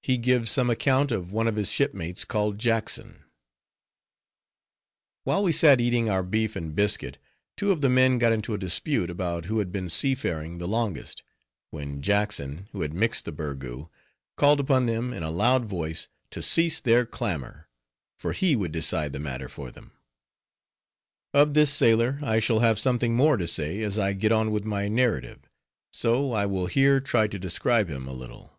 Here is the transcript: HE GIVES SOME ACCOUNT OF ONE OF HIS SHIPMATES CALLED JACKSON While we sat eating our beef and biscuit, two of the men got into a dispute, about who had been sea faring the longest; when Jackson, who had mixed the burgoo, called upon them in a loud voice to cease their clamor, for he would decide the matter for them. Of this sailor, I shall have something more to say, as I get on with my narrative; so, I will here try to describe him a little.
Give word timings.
HE 0.00 0.16
GIVES 0.16 0.50
SOME 0.50 0.70
ACCOUNT 0.70 1.12
OF 1.12 1.34
ONE 1.34 1.46
OF 1.46 1.56
HIS 1.56 1.70
SHIPMATES 1.70 2.24
CALLED 2.24 2.58
JACKSON 2.58 3.24
While 5.24 5.42
we 5.42 5.52
sat 5.52 5.82
eating 5.82 6.08
our 6.08 6.22
beef 6.22 6.56
and 6.56 6.74
biscuit, 6.74 7.18
two 7.58 7.70
of 7.72 7.82
the 7.82 7.90
men 7.90 8.16
got 8.16 8.32
into 8.32 8.54
a 8.54 8.58
dispute, 8.58 9.10
about 9.10 9.44
who 9.44 9.58
had 9.58 9.70
been 9.70 9.90
sea 9.90 10.14
faring 10.14 10.56
the 10.56 10.66
longest; 10.66 11.22
when 11.72 12.00
Jackson, 12.00 12.70
who 12.72 12.80
had 12.80 12.94
mixed 12.94 13.26
the 13.26 13.32
burgoo, 13.32 13.88
called 14.38 14.60
upon 14.60 14.86
them 14.86 15.12
in 15.12 15.22
a 15.22 15.30
loud 15.30 15.66
voice 15.66 16.08
to 16.30 16.40
cease 16.40 16.80
their 16.80 17.04
clamor, 17.04 17.68
for 18.18 18.32
he 18.32 18.56
would 18.56 18.72
decide 18.72 19.12
the 19.12 19.20
matter 19.20 19.46
for 19.48 19.70
them. 19.70 19.92
Of 21.34 21.52
this 21.52 21.70
sailor, 21.70 22.18
I 22.22 22.38
shall 22.38 22.60
have 22.60 22.78
something 22.78 23.14
more 23.14 23.36
to 23.36 23.46
say, 23.46 23.82
as 23.82 23.98
I 23.98 24.14
get 24.14 24.32
on 24.32 24.52
with 24.52 24.64
my 24.64 24.88
narrative; 24.88 25.50
so, 25.92 26.32
I 26.32 26.46
will 26.46 26.64
here 26.66 26.98
try 26.98 27.26
to 27.26 27.38
describe 27.38 27.90
him 27.90 28.08
a 28.08 28.14
little. 28.14 28.54